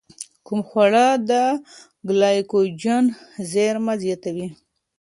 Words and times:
کوم 0.45 0.59
خواړه 0.67 1.05
د 1.29 1.31
ګلایکوجن 2.07 3.05
زېرمه 3.51 3.93
زیاتوي؟ 4.03 4.47